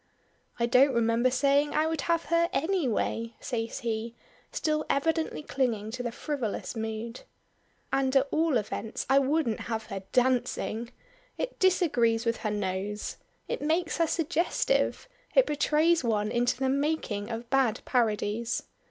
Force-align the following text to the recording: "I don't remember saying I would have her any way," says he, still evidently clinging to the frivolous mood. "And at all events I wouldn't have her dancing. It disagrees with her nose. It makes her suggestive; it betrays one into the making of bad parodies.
"I 0.59 0.65
don't 0.65 0.95
remember 0.95 1.29
saying 1.29 1.73
I 1.75 1.85
would 1.85 2.01
have 2.09 2.23
her 2.33 2.49
any 2.51 2.87
way," 2.87 3.35
says 3.39 3.81
he, 3.81 4.15
still 4.51 4.83
evidently 4.89 5.43
clinging 5.43 5.91
to 5.91 6.01
the 6.01 6.11
frivolous 6.11 6.75
mood. 6.75 7.21
"And 7.93 8.15
at 8.15 8.27
all 8.31 8.57
events 8.57 9.05
I 9.11 9.19
wouldn't 9.19 9.59
have 9.69 9.85
her 9.93 10.01
dancing. 10.11 10.89
It 11.37 11.59
disagrees 11.59 12.25
with 12.25 12.37
her 12.37 12.49
nose. 12.49 13.17
It 13.47 13.61
makes 13.61 13.97
her 13.99 14.07
suggestive; 14.07 15.07
it 15.35 15.45
betrays 15.45 16.03
one 16.03 16.31
into 16.31 16.57
the 16.57 16.69
making 16.69 17.29
of 17.29 17.47
bad 17.51 17.81
parodies. 17.85 18.63